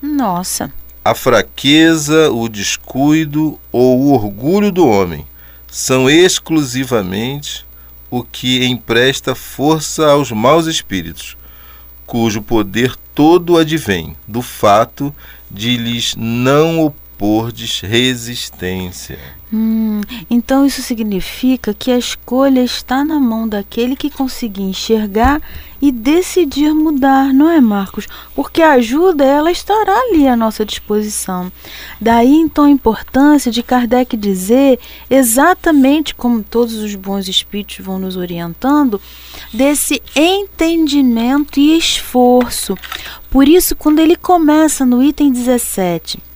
Nossa. 0.00 0.72
A 1.04 1.16
fraqueza, 1.16 2.30
o 2.30 2.48
descuido 2.48 3.58
ou 3.72 4.02
o 4.02 4.12
orgulho 4.12 4.70
do 4.70 4.86
homem 4.86 5.26
são 5.66 6.08
exclusivamente 6.08 7.66
o 8.08 8.22
que 8.22 8.64
empresta 8.64 9.34
força 9.34 10.06
aos 10.06 10.30
maus 10.30 10.66
espíritos, 10.66 11.36
cujo 12.06 12.40
poder 12.40 12.94
todo 13.14 13.58
advém 13.58 14.16
do 14.28 14.40
fato 14.40 15.12
de 15.50 15.76
lhes 15.76 16.14
não 16.14 16.78
opordes 17.12 17.80
resistência. 17.80 19.18
Hum, 19.52 20.00
então 20.30 20.64
isso 20.64 20.80
significa 20.82 21.74
que 21.74 21.90
a 21.92 21.98
escolha 21.98 22.64
está 22.64 23.04
na 23.04 23.20
mão 23.20 23.46
daquele 23.46 23.94
que 23.94 24.08
conseguir 24.08 24.62
enxergar 24.62 25.40
e 25.80 25.92
decidir 25.92 26.72
mudar, 26.72 27.34
não 27.34 27.50
é, 27.50 27.60
Marcos? 27.60 28.08
Porque 28.34 28.62
a 28.62 28.72
ajuda 28.72 29.24
ela 29.24 29.52
estará 29.52 29.92
ali 29.92 30.26
à 30.26 30.34
nossa 30.34 30.64
disposição. 30.64 31.52
Daí 32.00 32.34
então 32.34 32.64
a 32.64 32.70
importância 32.70 33.52
de 33.52 33.62
Kardec 33.62 34.16
dizer, 34.16 34.80
exatamente 35.10 36.14
como 36.14 36.42
todos 36.42 36.74
os 36.74 36.94
bons 36.94 37.28
espíritos 37.28 37.84
vão 37.84 37.98
nos 37.98 38.16
orientando, 38.16 39.00
desse 39.52 40.02
entendimento 40.16 41.60
e 41.60 41.76
esforço. 41.76 42.74
Por 43.30 43.46
isso, 43.46 43.76
quando 43.76 43.98
ele 43.98 44.16
começa 44.16 44.84
no 44.86 45.02
item 45.02 45.30
17, 45.30 46.31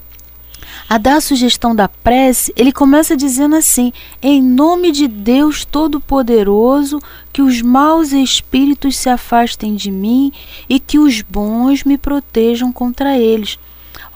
a 0.88 0.98
dar 0.98 1.16
a 1.16 1.20
sugestão 1.20 1.74
da 1.74 1.88
prece, 1.88 2.52
ele 2.56 2.72
começa 2.72 3.16
dizendo 3.16 3.56
assim: 3.56 3.92
Em 4.22 4.42
nome 4.42 4.92
de 4.92 5.08
Deus 5.08 5.64
Todo-Poderoso, 5.64 7.00
que 7.32 7.42
os 7.42 7.60
maus 7.60 8.12
espíritos 8.12 8.96
se 8.96 9.08
afastem 9.08 9.74
de 9.74 9.90
mim 9.90 10.32
e 10.68 10.78
que 10.78 10.98
os 10.98 11.22
bons 11.22 11.84
me 11.84 11.98
protejam 11.98 12.72
contra 12.72 13.18
eles. 13.18 13.58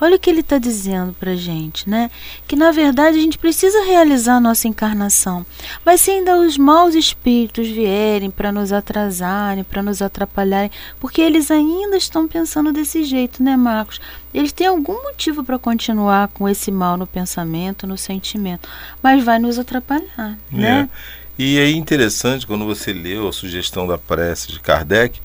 Olha 0.00 0.16
o 0.16 0.18
que 0.18 0.30
ele 0.30 0.40
está 0.40 0.58
dizendo 0.58 1.12
para 1.12 1.36
gente, 1.36 1.88
né? 1.88 2.10
Que 2.48 2.56
na 2.56 2.70
verdade 2.70 3.18
a 3.18 3.20
gente 3.20 3.36
precisa 3.38 3.84
realizar 3.84 4.36
a 4.36 4.40
nossa 4.40 4.66
encarnação. 4.66 5.44
Mas 5.84 6.00
se 6.00 6.10
ainda 6.10 6.36
os 6.36 6.56
maus 6.56 6.94
espíritos 6.94 7.68
vierem 7.68 8.30
para 8.30 8.50
nos 8.50 8.72
atrasarem, 8.72 9.62
para 9.62 9.82
nos 9.82 10.00
atrapalharem, 10.00 10.70
porque 10.98 11.20
eles 11.20 11.50
ainda 11.50 11.96
estão 11.96 12.26
pensando 12.26 12.72
desse 12.72 13.04
jeito, 13.04 13.42
né, 13.42 13.56
Marcos? 13.56 14.00
Eles 14.32 14.52
têm 14.52 14.68
algum 14.68 15.02
motivo 15.02 15.44
para 15.44 15.58
continuar 15.58 16.28
com 16.28 16.48
esse 16.48 16.70
mal 16.70 16.96
no 16.96 17.06
pensamento, 17.06 17.86
no 17.86 17.98
sentimento, 17.98 18.68
mas 19.02 19.22
vai 19.24 19.38
nos 19.38 19.58
atrapalhar, 19.58 20.38
né? 20.50 20.88
É. 20.88 21.20
E 21.42 21.58
é 21.58 21.70
interessante 21.70 22.46
quando 22.46 22.66
você 22.66 22.92
leu 22.92 23.26
a 23.26 23.32
sugestão 23.32 23.86
da 23.86 23.96
prece 23.96 24.52
de 24.52 24.60
Kardec, 24.60 25.20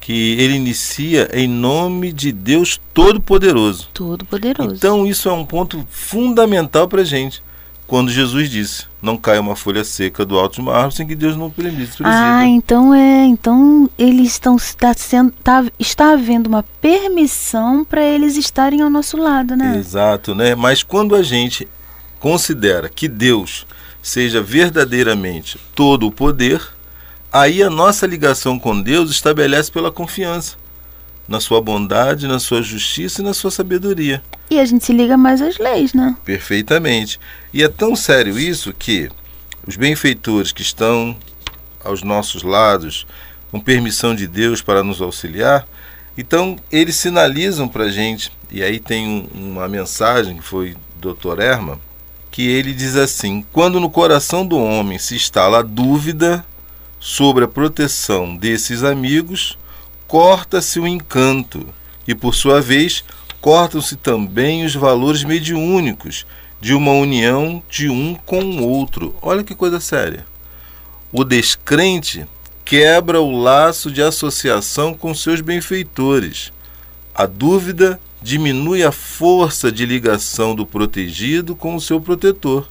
que 0.00 0.32
ele 0.38 0.54
inicia 0.54 1.28
em 1.32 1.48
nome 1.48 2.12
de 2.12 2.32
Deus 2.32 2.80
Todo-Poderoso. 2.94 3.88
Todo-Poderoso. 3.92 4.74
Então 4.74 5.06
isso 5.06 5.28
é 5.28 5.32
um 5.32 5.44
ponto 5.44 5.86
fundamental 5.90 6.88
para 6.88 7.02
a 7.02 7.04
gente. 7.04 7.42
Quando 7.86 8.10
Jesus 8.10 8.50
disse, 8.50 8.84
não 9.00 9.16
caia 9.16 9.40
uma 9.40 9.56
folha 9.56 9.82
seca 9.82 10.24
do 10.24 10.38
alto 10.38 10.56
de 10.56 10.60
uma 10.60 10.74
árvore 10.74 10.94
sem 10.96 11.06
que 11.06 11.14
Deus 11.14 11.36
não 11.36 11.50
permita. 11.50 11.94
Ah, 12.04 12.46
então 12.46 12.94
é, 12.94 13.24
então 13.24 13.88
eles 13.98 14.32
estão 14.32 14.56
está 14.56 14.92
sendo 14.92 15.32
tá, 15.42 15.64
está 15.78 16.12
havendo 16.12 16.48
uma 16.48 16.62
permissão 16.82 17.86
para 17.86 18.04
eles 18.04 18.36
estarem 18.36 18.82
ao 18.82 18.90
nosso 18.90 19.16
lado, 19.16 19.56
né? 19.56 19.78
Exato, 19.78 20.34
né? 20.34 20.54
Mas 20.54 20.82
quando 20.82 21.14
a 21.14 21.22
gente 21.22 21.66
considera 22.20 22.90
que 22.90 23.08
Deus 23.08 23.66
seja 24.02 24.42
verdadeiramente 24.42 25.58
todo 25.74 26.06
o 26.06 26.12
poder, 26.12 26.60
Aí 27.32 27.62
a 27.62 27.68
nossa 27.68 28.06
ligação 28.06 28.58
com 28.58 28.80
Deus 28.80 29.10
estabelece 29.10 29.70
pela 29.70 29.92
confiança 29.92 30.56
na 31.28 31.40
sua 31.40 31.60
bondade, 31.60 32.26
na 32.26 32.38
sua 32.38 32.62
justiça 32.62 33.20
e 33.20 33.24
na 33.24 33.34
sua 33.34 33.50
sabedoria. 33.50 34.22
E 34.50 34.58
a 34.58 34.64
gente 34.64 34.84
se 34.84 34.94
liga 34.94 35.16
mais 35.16 35.42
às 35.42 35.58
leis, 35.58 35.92
né? 35.92 36.16
Perfeitamente. 36.24 37.20
E 37.52 37.62
é 37.62 37.68
tão 37.68 37.94
sério 37.94 38.38
isso 38.38 38.72
que 38.72 39.10
os 39.66 39.76
benfeitores 39.76 40.52
que 40.52 40.62
estão 40.62 41.14
aos 41.84 42.02
nossos 42.02 42.42
lados, 42.42 43.06
com 43.50 43.60
permissão 43.60 44.14
de 44.14 44.26
Deus 44.26 44.62
para 44.62 44.82
nos 44.82 45.02
auxiliar, 45.02 45.66
então 46.16 46.56
eles 46.72 46.96
sinalizam 46.96 47.68
para 47.68 47.84
a 47.84 47.90
gente, 47.90 48.32
e 48.50 48.62
aí 48.62 48.80
tem 48.80 49.06
um, 49.06 49.50
uma 49.52 49.68
mensagem 49.68 50.38
que 50.38 50.42
foi 50.42 50.74
do 50.96 51.14
Dr. 51.14 51.40
Erma, 51.40 51.78
que 52.30 52.48
ele 52.48 52.72
diz 52.72 52.96
assim: 52.96 53.44
quando 53.52 53.78
no 53.78 53.90
coração 53.90 54.46
do 54.46 54.56
homem 54.58 54.98
se 54.98 55.14
instala 55.14 55.58
a 55.58 55.62
dúvida, 55.62 56.44
sobre 57.00 57.44
a 57.44 57.48
proteção 57.48 58.36
desses 58.36 58.82
amigos, 58.82 59.58
corta-se 60.06 60.80
o 60.80 60.86
encanto 60.86 61.66
e, 62.06 62.14
por 62.14 62.34
sua 62.34 62.60
vez, 62.60 63.04
cortam-se 63.40 63.96
também 63.96 64.64
os 64.64 64.74
valores 64.74 65.24
mediúnicos 65.24 66.26
de 66.60 66.74
uma 66.74 66.92
união 66.92 67.62
de 67.68 67.88
um 67.88 68.14
com 68.14 68.42
o 68.42 68.68
outro. 68.68 69.14
Olha 69.22 69.44
que 69.44 69.54
coisa 69.54 69.78
séria. 69.78 70.26
O 71.12 71.24
descrente 71.24 72.26
quebra 72.64 73.20
o 73.20 73.40
laço 73.40 73.90
de 73.90 74.02
associação 74.02 74.92
com 74.92 75.14
seus 75.14 75.40
benfeitores. 75.40 76.52
A 77.14 77.24
dúvida 77.24 77.98
diminui 78.20 78.82
a 78.82 78.92
força 78.92 79.70
de 79.70 79.86
ligação 79.86 80.54
do 80.54 80.66
protegido 80.66 81.54
com 81.54 81.74
o 81.74 81.80
seu 81.80 82.00
protetor. 82.00 82.68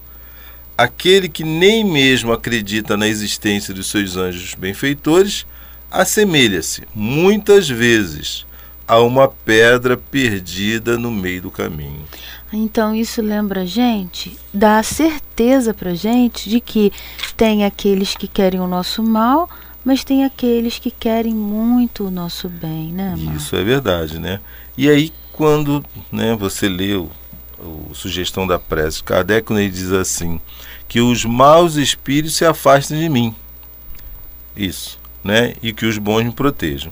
Aquele 0.78 1.28
que 1.28 1.44
nem 1.44 1.84
mesmo 1.84 2.32
acredita 2.32 2.96
na 2.96 3.08
existência 3.08 3.74
dos 3.74 3.90
seus 3.90 4.16
anjos 4.16 4.54
benfeitores 4.54 5.46
assemelha-se, 5.90 6.84
muitas 6.94 7.68
vezes, 7.68 8.46
a 8.88 9.00
uma 9.00 9.28
pedra 9.28 9.98
perdida 9.98 10.98
no 10.98 11.12
meio 11.12 11.44
do 11.44 11.52
caminho. 11.52 12.06
Então 12.52 12.96
isso 12.96 13.22
lembra 13.22 13.62
a 13.62 13.66
gente, 13.66 14.38
dá 14.54 14.80
a 14.80 14.84
certeza 14.84 15.74
para 15.74 15.94
gente 15.94 16.50
de 16.50 16.62
que 16.62 16.94
tem 17.36 17.66
aqueles 17.66 18.16
que 18.16 18.28
querem 18.28 18.60
o 18.60 18.68
nosso 18.68 19.04
mal, 19.04 19.50
mas 19.84 20.04
tem 20.04 20.24
aqueles 20.24 20.80
que 20.80 20.92
querem 20.92 21.34
muito 21.34 22.06
o 22.06 22.12
nosso 22.12 22.48
bem, 22.48 22.94
né, 22.94 23.16
Marcos? 23.18 23.44
Isso 23.44 23.56
é 23.56 23.64
verdade, 23.64 24.20
né? 24.20 24.40
E 24.78 24.90
aí 24.90 25.12
quando 25.34 25.84
né, 26.12 26.36
você 26.36 26.70
leu 26.70 27.12
o 27.60 27.94
Sugestão 27.94 28.48
da 28.48 28.58
Prece, 28.58 29.04
Kardec 29.04 29.52
ele 29.52 29.70
diz 29.70 29.92
assim, 29.92 30.40
que 30.88 31.02
os 31.02 31.26
maus 31.26 31.76
espíritos 31.76 32.36
se 32.36 32.46
afastem 32.46 33.00
de 33.00 33.10
mim. 33.10 33.36
Isso, 34.56 35.00
né? 35.24 35.54
E 35.62 35.74
que 35.74 35.86
os 35.86 35.98
bons 35.98 36.24
me 36.24 36.32
protejam. 36.32 36.92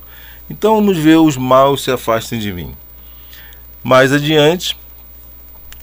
Então 0.49 0.75
vamos 0.75 0.97
ver 0.97 1.17
os 1.17 1.37
maus 1.37 1.83
se 1.83 1.91
afastem 1.91 2.39
de 2.39 2.51
mim. 2.51 2.75
Mais 3.83 4.11
adiante, 4.11 4.77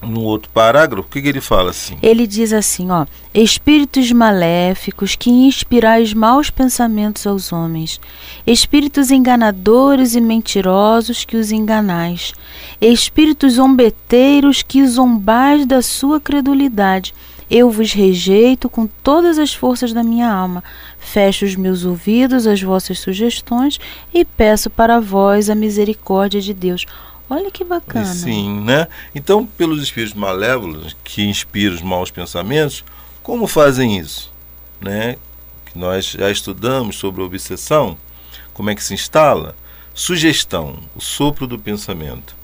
no 0.03 0.23
outro 0.23 0.51
parágrafo, 0.51 1.07
o 1.07 1.11
que, 1.11 1.23
que, 1.23 1.29
ele 1.29 1.41
fala 1.41 1.71
assim? 1.71 1.97
Ele 2.03 2.27
diz 2.27 2.53
assim, 2.53 2.91
ó: 2.91 3.07
Espíritos 3.33 4.11
maléficos 4.11 5.15
que 5.15 5.31
inspirais 5.31 6.13
maus 6.13 6.51
pensamentos 6.51 7.27
aos 7.27 7.53
homens, 7.53 8.01
espíritos 8.47 9.11
enganadores 9.11 10.15
e 10.15 10.21
mentirosos 10.21 11.25
que 11.25 11.37
os 11.37 11.53
enganais, 11.53 12.33
espíritos 12.81 13.55
zombeteiros 13.55 14.63
que 14.63 14.87
zombais 14.87 15.65
da 15.67 15.81
sua 15.81 16.21
credulidade. 16.21 17.15
Eu 17.55 17.69
vos 17.69 17.93
rejeito 17.93 18.67
com 18.71 18.87
todas 18.87 19.39
as 19.39 19.53
forças 19.53 19.93
da 19.93 20.03
minha 20.03 20.27
alma. 20.27 20.65
Fecho 20.99 21.45
os 21.45 21.55
meus 21.55 21.85
ouvidos 21.85 22.47
às 22.47 22.63
vossas 22.63 22.99
sugestões 22.99 23.79
e 24.15 24.25
peço 24.25 24.71
para 24.71 24.99
vós 24.99 25.51
a 25.51 25.55
misericórdia 25.55 26.41
de 26.41 26.55
Deus. 26.55 26.87
Olha 27.29 27.51
que 27.51 27.63
bacana. 27.63 28.07
Sim, 28.07 28.63
né? 28.63 28.89
Então, 29.15 29.45
pelos 29.45 29.83
espíritos 29.83 30.19
malévolos 30.19 30.97
que 31.05 31.25
inspiram 31.25 31.75
os 31.75 31.83
maus 31.83 32.11
pensamentos, 32.11 32.83
como 33.23 33.47
fazem 33.47 33.99
isso? 33.99 34.33
Né? 34.81 35.17
Nós 35.75 36.07
já 36.07 36.31
estudamos 36.31 36.97
sobre 36.97 37.21
a 37.21 37.27
obsessão, 37.27 37.99
como 38.55 38.71
é 38.71 38.75
que 38.75 38.83
se 38.83 38.95
instala? 38.95 39.55
Sugestão, 39.93 40.79
o 40.97 41.03
sopro 41.03 41.47
do 41.47 41.59
pensamento. 41.59 42.35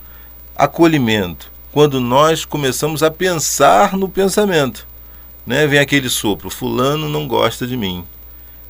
Acolhimento, 0.54 1.50
quando 1.72 1.98
nós 1.98 2.44
começamos 2.44 3.02
a 3.02 3.10
pensar 3.10 3.96
no 3.96 4.06
pensamento. 4.06 4.86
Né? 5.48 5.66
Vem 5.66 5.78
aquele 5.78 6.10
sopro, 6.10 6.50
fulano 6.50 7.08
não 7.08 7.26
gosta 7.26 7.66
de 7.66 7.74
mim. 7.74 8.04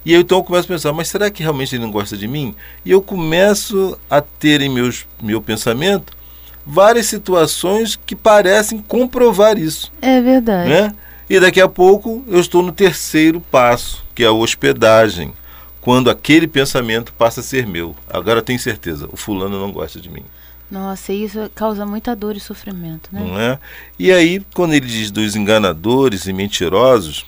E 0.05 0.15
eu 0.15 0.21
então 0.21 0.39
eu 0.39 0.45
começo 0.45 0.67
a 0.67 0.75
pensar, 0.75 0.93
mas 0.93 1.09
será 1.09 1.29
que 1.29 1.43
realmente 1.43 1.75
ele 1.75 1.83
não 1.83 1.91
gosta 1.91 2.17
de 2.17 2.29
mim? 2.29 2.55
E 2.85 2.93
eu 2.93 3.03
começo 3.03 3.99
a 4.09 4.21
ter 4.21 4.61
em 4.61 4.69
meus, 4.69 5.05
meu 5.21 5.43
pensamento 5.43 6.17
várias 6.65 7.07
situações 7.07 7.99
que 8.07 8.15
parecem 8.15 8.79
comprovar 8.79 9.59
isso. 9.59 9.91
É 10.01 10.21
verdade. 10.21 10.69
Né? 10.69 10.95
E 11.29 11.41
daqui 11.41 11.61
a 11.61 11.69
pouco 11.69 12.23
eu 12.29 12.39
estou 12.39 12.63
no 12.63 12.71
terceiro 12.71 13.41
passo, 13.41 14.05
que 14.15 14.23
é 14.23 14.27
a 14.27 14.33
hospedagem, 14.33 15.33
quando 15.81 16.09
aquele 16.09 16.47
pensamento 16.47 17.12
passa 17.12 17.41
a 17.41 17.43
ser 17.43 17.67
meu. 17.67 17.97
Agora 18.09 18.38
eu 18.38 18.45
tenho 18.45 18.59
certeza, 18.61 19.09
o 19.11 19.17
fulano 19.17 19.59
não 19.59 19.73
gosta 19.73 20.01
de 20.01 20.09
mim. 20.09 20.23
Nossa, 20.70 21.12
isso 21.12 21.50
causa 21.54 21.87
muita 21.87 22.14
dor 22.14 22.37
e 22.37 22.40
sofrimento, 22.40 23.09
né? 23.11 23.20
Não 23.20 23.40
é? 23.40 23.59
E 23.98 24.12
aí, 24.12 24.40
quando 24.54 24.74
ele 24.74 24.87
diz 24.87 25.11
dos 25.11 25.35
enganadores 25.35 26.26
e 26.26 26.33
mentirosos, 26.33 27.24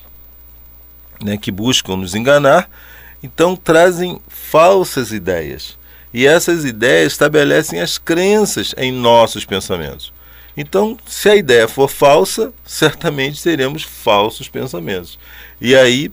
né, 1.23 1.37
que 1.37 1.51
buscam 1.51 1.97
nos 1.97 2.15
enganar, 2.15 2.69
então 3.23 3.57
trazem 3.57 4.21
falsas 4.29 5.11
ideias. 5.13 5.79
E 6.13 6.27
essas 6.27 6.65
ideias 6.65 7.13
estabelecem 7.13 7.81
as 7.81 7.97
crenças 7.97 8.75
em 8.77 8.93
nossos 8.93 9.45
pensamentos. 9.45 10.13
Então, 10.57 10.99
se 11.07 11.29
a 11.29 11.37
ideia 11.37 11.69
for 11.69 11.89
falsa, 11.89 12.53
certamente 12.65 13.43
teremos 13.43 13.83
falsos 13.83 14.49
pensamentos. 14.49 15.19
E 15.61 15.75
aí 15.75 16.11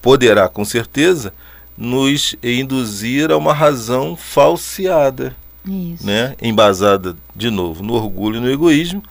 poderá, 0.00 0.48
com 0.48 0.64
certeza, 0.64 1.34
nos 1.76 2.36
induzir 2.42 3.30
a 3.30 3.36
uma 3.36 3.52
razão 3.52 4.16
falseada, 4.16 5.36
Isso. 5.66 6.04
né? 6.04 6.34
embasada, 6.42 7.16
de 7.34 7.50
novo, 7.50 7.82
no 7.82 7.94
orgulho 7.94 8.38
e 8.38 8.40
no 8.40 8.50
egoísmo, 8.50 9.02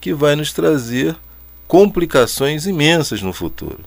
que 0.00 0.12
vai 0.12 0.34
nos 0.34 0.52
trazer 0.52 1.16
complicações 1.68 2.66
imensas 2.66 3.22
no 3.22 3.32
futuro. 3.32 3.78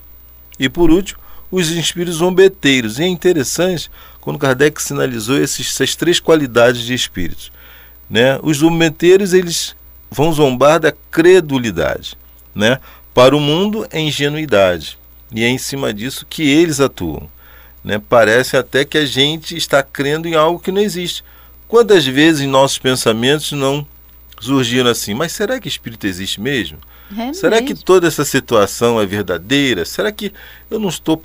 E 0.58 0.70
por 0.70 0.90
último, 0.90 1.20
os 1.52 1.70
espíritos 1.70 2.16
zombeteiros. 2.16 2.98
E 2.98 3.04
é 3.04 3.08
interessante 3.08 3.92
quando 4.20 4.40
Kardec 4.40 4.82
sinalizou 4.82 5.38
esses, 5.38 5.68
essas 5.68 5.96
três 5.96 6.20
qualidades 6.20 6.82
de 6.82 6.94
espíritos. 6.94 7.52
Né? 8.10 8.40
Os 8.42 8.58
zombeteiros 8.58 9.34
eles 9.34 9.76
vão 10.10 10.32
zombar 10.34 10.80
da 10.80 10.92
credulidade. 11.12 12.18
Né? 12.56 12.80
Para 13.14 13.36
o 13.36 13.40
mundo 13.40 13.86
é 13.92 14.00
ingenuidade. 14.00 14.98
E 15.34 15.44
é 15.44 15.48
em 15.48 15.58
cima 15.58 15.94
disso 15.94 16.26
que 16.28 16.44
eles 16.44 16.80
atuam. 16.80 17.30
Né? 17.84 18.02
Parece 18.10 18.56
até 18.56 18.86
que 18.86 18.98
a 18.98 19.06
gente 19.06 19.56
está 19.56 19.84
crendo 19.84 20.28
em 20.28 20.36
algo 20.36 20.60
que 20.60 20.72
não 20.72 20.82
existe. 20.82 21.24
Quantas 21.74 22.06
vezes 22.06 22.42
em 22.42 22.46
nossos 22.48 22.78
pensamentos 22.78 23.52
não 23.52 23.84
surgiram 24.40 24.92
assim, 24.92 25.16
mas 25.16 25.32
será 25.32 25.60
que 25.60 25.68
espírito 25.68 26.06
existe 26.06 26.40
mesmo? 26.40 26.78
É 27.18 27.34
Será 27.34 27.60
mesmo. 27.60 27.66
que 27.76 27.84
toda 27.84 28.08
essa 28.08 28.24
situação 28.24 29.02
é 29.02 29.08
verdadeira? 29.08 29.84
Será 29.84 30.12
que 30.12 30.32
eu 30.70 30.78
não 30.78 30.88
estou 30.90 31.20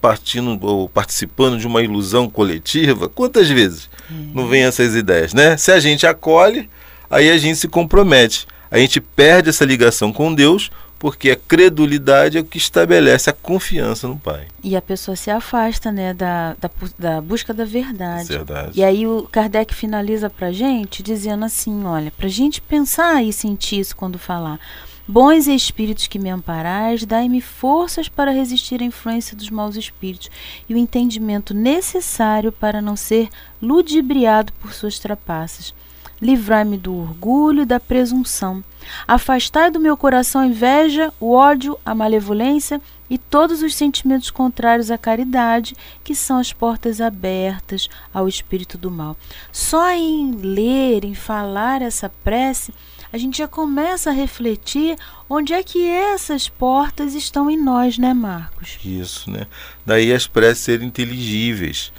partindo 0.00 0.56
ou 0.64 0.88
participando 0.88 1.58
de 1.58 1.66
uma 1.66 1.82
ilusão 1.82 2.30
coletiva? 2.30 3.08
Quantas 3.08 3.48
vezes 3.50 3.90
É. 4.08 4.14
não 4.32 4.46
vem 4.46 4.62
essas 4.62 4.94
ideias, 4.94 5.34
né? 5.34 5.56
Se 5.56 5.72
a 5.72 5.80
gente 5.80 6.06
acolhe, 6.06 6.70
aí 7.10 7.28
a 7.28 7.36
gente 7.36 7.58
se 7.58 7.66
compromete. 7.66 8.46
A 8.70 8.78
gente 8.78 9.00
perde 9.00 9.48
essa 9.48 9.64
ligação 9.64 10.12
com 10.12 10.32
Deus, 10.32 10.70
porque 10.98 11.30
a 11.30 11.36
credulidade 11.36 12.36
é 12.36 12.40
o 12.40 12.44
que 12.44 12.58
estabelece 12.58 13.30
a 13.30 13.32
confiança 13.32 14.08
no 14.08 14.18
Pai. 14.18 14.48
E 14.62 14.76
a 14.76 14.82
pessoa 14.82 15.14
se 15.16 15.30
afasta, 15.30 15.92
né, 15.92 16.12
da, 16.12 16.56
da, 16.60 16.70
da 16.98 17.20
busca 17.20 17.54
da 17.54 17.64
verdade. 17.64 18.28
Verdade. 18.28 18.72
E 18.74 18.82
aí 18.82 19.06
o 19.06 19.22
Kardec 19.30 19.74
finaliza 19.74 20.28
pra 20.28 20.50
gente 20.50 21.02
dizendo 21.02 21.44
assim, 21.44 21.84
olha, 21.84 22.10
pra 22.10 22.28
gente 22.28 22.60
pensar 22.60 23.22
e 23.22 23.32
sentir 23.32 23.80
isso 23.80 23.94
quando 23.94 24.18
falar. 24.18 24.58
Bons 25.06 25.46
espíritos 25.46 26.06
que 26.06 26.18
me 26.18 26.28
amparais, 26.28 27.06
dai-me 27.06 27.40
forças 27.40 28.10
para 28.10 28.30
resistir 28.30 28.82
à 28.82 28.84
influência 28.84 29.34
dos 29.34 29.48
maus 29.48 29.74
espíritos 29.74 30.30
e 30.68 30.74
o 30.74 30.76
entendimento 30.76 31.54
necessário 31.54 32.52
para 32.52 32.82
não 32.82 32.94
ser 32.94 33.30
ludibriado 33.62 34.52
por 34.54 34.74
suas 34.74 34.98
trapaças. 34.98 35.72
Livrai-me 36.20 36.76
do 36.76 36.94
orgulho 36.94 37.62
e 37.62 37.66
da 37.66 37.80
presunção. 37.80 38.62
Afastai 39.06 39.70
do 39.70 39.80
meu 39.80 39.96
coração 39.96 40.40
a 40.40 40.46
inveja, 40.46 41.12
o 41.20 41.32
ódio, 41.32 41.78
a 41.84 41.94
malevolência 41.94 42.80
e 43.10 43.16
todos 43.16 43.62
os 43.62 43.74
sentimentos 43.74 44.30
contrários 44.30 44.90
à 44.90 44.98
caridade, 44.98 45.74
que 46.04 46.14
são 46.14 46.38
as 46.38 46.52
portas 46.52 47.00
abertas 47.00 47.88
ao 48.12 48.28
espírito 48.28 48.76
do 48.76 48.90
mal. 48.90 49.16
Só 49.50 49.90
em 49.92 50.32
ler, 50.32 51.04
em 51.04 51.14
falar 51.14 51.80
essa 51.80 52.10
prece, 52.22 52.72
a 53.12 53.16
gente 53.16 53.38
já 53.38 53.48
começa 53.48 54.10
a 54.10 54.12
refletir 54.12 54.96
onde 55.28 55.54
é 55.54 55.62
que 55.62 55.88
essas 55.88 56.48
portas 56.48 57.14
estão 57.14 57.50
em 57.50 57.56
nós, 57.56 57.96
né, 57.96 58.12
Marcos? 58.12 58.78
Isso, 58.84 59.30
né? 59.30 59.46
Daí 59.84 60.12
as 60.12 60.26
preces 60.26 60.64
serem 60.64 60.88
inteligíveis, 60.88 61.92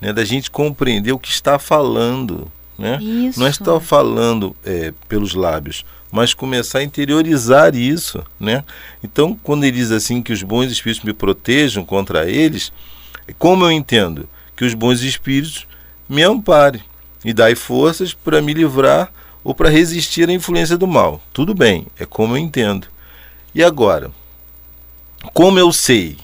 né? 0.00 0.12
Da 0.12 0.24
gente 0.24 0.50
compreender 0.50 1.12
o 1.12 1.18
que 1.18 1.30
está 1.30 1.58
falando, 1.58 2.50
né? 2.76 2.98
Isso. 3.00 3.38
Não 3.38 3.46
é 3.46 3.50
estar 3.50 3.78
falando 3.78 4.56
é, 4.64 4.92
pelos 5.08 5.34
lábios, 5.34 5.84
mas 6.10 6.34
começar 6.34 6.78
a 6.78 6.84
interiorizar 6.84 7.74
isso, 7.74 8.24
né? 8.38 8.64
Então, 9.02 9.38
quando 9.42 9.64
ele 9.64 9.76
diz 9.76 9.90
assim 9.90 10.22
que 10.22 10.32
os 10.32 10.42
bons 10.42 10.70
espíritos 10.70 11.04
me 11.04 11.12
protejam 11.12 11.84
contra 11.84 12.28
eles, 12.28 12.72
como 13.38 13.64
eu 13.64 13.72
entendo 13.72 14.28
que 14.56 14.64
os 14.64 14.74
bons 14.74 15.02
espíritos 15.02 15.66
me 16.08 16.22
amparem 16.22 16.82
e 17.24 17.32
dai 17.32 17.54
forças 17.54 18.14
para 18.14 18.40
me 18.40 18.54
livrar 18.54 19.12
ou 19.42 19.54
para 19.54 19.68
resistir 19.68 20.28
à 20.28 20.32
influência 20.32 20.76
do 20.76 20.86
mal. 20.86 21.20
Tudo 21.32 21.54
bem, 21.54 21.86
é 21.98 22.06
como 22.06 22.34
eu 22.34 22.38
entendo. 22.38 22.86
E 23.54 23.62
agora, 23.62 24.10
como 25.32 25.58
eu 25.58 25.72
sei 25.72 26.16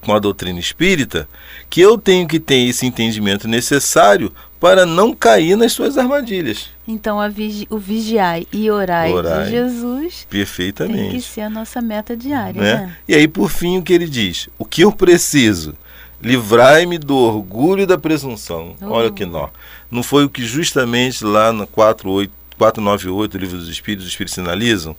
com 0.00 0.14
a 0.14 0.18
doutrina 0.18 0.58
espírita 0.58 1.28
que 1.68 1.80
eu 1.80 1.98
tenho 1.98 2.26
que 2.26 2.40
ter 2.40 2.68
esse 2.68 2.86
entendimento 2.86 3.46
necessário 3.46 4.32
para 4.60 4.84
não 4.84 5.14
cair 5.14 5.56
nas 5.56 5.72
suas 5.72 5.96
armadilhas. 5.96 6.70
Então 6.86 7.18
vigi 7.30 7.66
o 7.70 7.78
vigiai 7.78 8.46
e 8.52 8.70
orai, 8.70 9.12
orai, 9.12 9.44
de 9.44 9.50
Jesus 9.50 10.26
perfeitamente. 10.28 10.98
tem 10.98 11.10
que 11.10 11.20
ser 11.20 11.42
a 11.42 11.50
nossa 11.50 11.80
meta 11.80 12.16
diária. 12.16 12.60
Né? 12.60 12.74
né? 12.74 12.96
E 13.06 13.14
aí, 13.14 13.28
por 13.28 13.50
fim, 13.50 13.78
o 13.78 13.82
que 13.82 13.92
ele 13.92 14.08
diz? 14.08 14.48
O 14.58 14.64
que 14.64 14.82
eu 14.82 14.90
preciso? 14.90 15.74
Livrai-me 16.20 16.98
do 16.98 17.16
orgulho 17.16 17.82
e 17.82 17.86
da 17.86 17.96
presunção. 17.96 18.74
Oh. 18.80 18.86
Olha 18.86 19.10
que 19.10 19.24
nó. 19.24 19.48
Não 19.90 20.02
foi 20.02 20.24
o 20.24 20.28
que 20.28 20.44
justamente 20.44 21.24
lá 21.24 21.52
no 21.52 21.66
48, 21.66 22.32
498, 22.58 23.34
o 23.34 23.40
livro 23.40 23.58
dos 23.58 23.68
Espíritos, 23.68 24.04
os 24.04 24.10
Espíritos 24.10 24.34
sinalizam? 24.34 24.96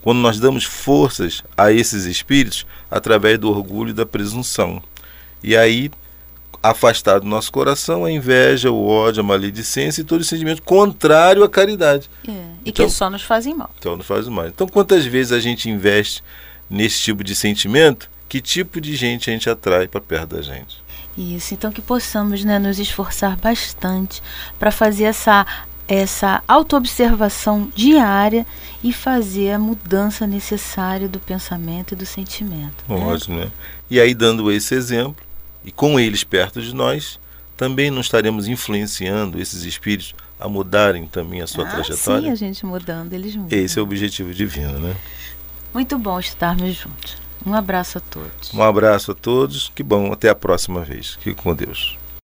Quando 0.00 0.18
nós 0.18 0.40
damos 0.40 0.64
forças 0.64 1.44
a 1.56 1.70
esses 1.70 2.06
espíritos 2.06 2.66
através 2.90 3.38
do 3.38 3.50
orgulho 3.50 3.90
e 3.90 3.92
da 3.92 4.06
presunção. 4.06 4.82
E 5.44 5.56
aí 5.56 5.90
afastar 6.62 7.18
do 7.18 7.26
nosso 7.26 7.50
coração 7.50 8.04
a 8.04 8.10
inveja, 8.10 8.70
o 8.70 8.86
ódio, 8.86 9.20
a 9.20 9.24
maledicência 9.24 10.00
e 10.00 10.04
todo 10.04 10.22
sentimento 10.22 10.62
contrário 10.62 11.42
à 11.42 11.48
caridade. 11.48 12.08
É, 12.26 12.30
e 12.30 12.70
então, 12.70 12.86
que 12.86 12.92
só 12.92 13.10
nos 13.10 13.22
fazem 13.22 13.54
mal. 13.54 13.70
Então 13.78 13.96
nos 13.96 14.06
fazem 14.06 14.32
mal. 14.32 14.46
Então 14.46 14.68
quantas 14.68 15.04
vezes 15.04 15.32
a 15.32 15.40
gente 15.40 15.68
investe 15.68 16.22
nesse 16.70 17.02
tipo 17.02 17.24
de 17.24 17.34
sentimento, 17.34 18.08
que 18.28 18.40
tipo 18.40 18.80
de 18.80 18.94
gente 18.94 19.28
a 19.28 19.32
gente 19.32 19.50
atrai 19.50 19.88
para 19.88 20.00
perto 20.00 20.36
da 20.36 20.42
gente? 20.42 20.80
Isso, 21.18 21.52
então 21.52 21.70
que 21.70 21.82
possamos 21.82 22.44
né, 22.44 22.58
nos 22.58 22.78
esforçar 22.78 23.36
bastante 23.36 24.22
para 24.58 24.70
fazer 24.70 25.04
essa 25.04 25.44
essa 25.86 26.42
autoobservação 26.48 27.70
diária 27.74 28.46
e 28.82 28.92
fazer 28.92 29.50
a 29.50 29.58
mudança 29.58 30.26
necessária 30.26 31.08
do 31.08 31.18
pensamento 31.18 31.92
e 31.92 31.96
do 31.96 32.06
sentimento. 32.06 32.84
Né? 32.88 32.96
Ótimo, 32.96 33.40
né? 33.40 33.50
E 33.90 34.00
aí, 34.00 34.14
dando 34.14 34.50
esse 34.50 34.74
exemplo, 34.74 35.16
e 35.64 35.70
com 35.70 35.98
eles 35.98 36.24
perto 36.24 36.60
de 36.60 36.74
nós, 36.74 37.18
também 37.56 37.90
não 37.90 38.00
estaremos 38.00 38.48
influenciando 38.48 39.40
esses 39.40 39.62
espíritos 39.64 40.14
a 40.38 40.48
mudarem 40.48 41.06
também 41.06 41.40
a 41.40 41.46
sua 41.46 41.66
ah, 41.66 41.70
trajetória? 41.70 42.22
Sim, 42.22 42.30
a 42.30 42.34
gente 42.34 42.66
mudando, 42.66 43.12
eles 43.12 43.36
mudam. 43.36 43.56
Esse 43.56 43.78
é 43.78 43.82
o 43.82 43.84
objetivo 43.84 44.34
divino, 44.34 44.78
né? 44.78 44.96
Muito 45.72 45.98
bom 45.98 46.18
estarmos 46.18 46.74
juntos. 46.74 47.16
Um 47.44 47.54
abraço 47.54 47.98
a 47.98 48.00
todos. 48.00 48.54
Um 48.54 48.62
abraço 48.62 49.12
a 49.12 49.14
todos. 49.14 49.70
Que 49.74 49.82
bom. 49.82 50.12
Até 50.12 50.28
a 50.28 50.34
próxima 50.34 50.82
vez. 50.82 51.18
Fique 51.20 51.42
com 51.42 51.54
Deus. 51.54 51.98